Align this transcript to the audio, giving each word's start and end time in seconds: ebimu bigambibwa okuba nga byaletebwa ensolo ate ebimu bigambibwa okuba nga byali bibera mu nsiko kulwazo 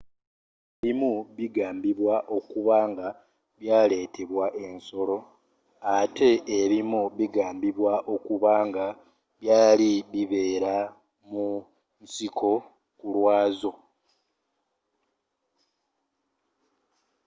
ebimu 0.79 1.11
bigambibwa 1.37 2.15
okuba 2.37 2.77
nga 2.89 3.07
byaletebwa 3.59 4.45
ensolo 4.65 5.17
ate 5.97 6.29
ebimu 6.59 7.01
bigambibwa 7.17 7.93
okuba 8.13 8.53
nga 8.67 8.85
byali 9.41 9.91
bibera 10.11 10.75
mu 11.29 11.47
nsiko 12.03 12.51
kulwazo 12.99 13.71